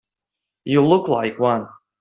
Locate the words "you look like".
0.65-1.37